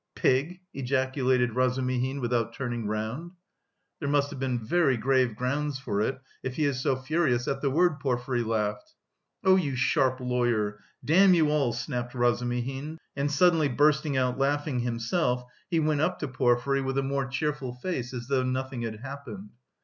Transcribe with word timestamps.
"Pig!" 0.15 0.61
ejaculated 0.73 1.53
Razumihin, 1.55 2.21
without 2.21 2.55
turning 2.55 2.87
round. 2.87 3.33
"There 3.99 4.09
must 4.09 4.31
have 4.31 4.39
been 4.39 4.57
very 4.65 4.97
grave 4.97 5.35
grounds 5.35 5.77
for 5.77 6.01
it, 6.01 6.19
if 6.41 6.55
he 6.55 6.65
is 6.65 6.79
so 6.81 6.95
furious 6.95 7.47
at 7.47 7.61
the 7.61 7.69
word," 7.69 7.99
Porfiry 7.99 8.41
laughed. 8.41 8.95
"Oh, 9.43 9.57
you 9.57 9.75
sharp 9.75 10.19
lawyer!... 10.19 10.79
Damn 11.05 11.35
you 11.35 11.51
all!" 11.51 11.71
snapped 11.71 12.15
Razumihin, 12.15 12.97
and 13.15 13.29
suddenly 13.31 13.67
bursting 13.69 14.17
out 14.17 14.39
laughing 14.39 14.79
himself, 14.79 15.43
he 15.69 15.79
went 15.79 16.01
up 16.01 16.17
to 16.17 16.27
Porfiry 16.27 16.81
with 16.81 16.97
a 16.97 17.03
more 17.03 17.27
cheerful 17.27 17.75
face 17.75 18.11
as 18.11 18.27
though 18.27 18.41
nothing 18.41 18.81
had 18.81 19.01
happened. 19.01 19.51